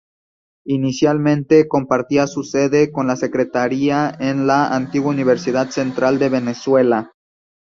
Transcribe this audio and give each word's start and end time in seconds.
Inicialmente 0.65 1.67
compartía 1.67 2.25
su 2.25 2.41
sede 2.43 2.91
con 2.91 3.05
la 3.05 3.15
secretaría 3.15 4.09
en 4.19 4.47
la 4.47 4.69
antigua 4.75 5.11
Universidad 5.11 5.69
Central 5.69 6.17
de 6.17 6.29
Venezuela. 6.29 7.11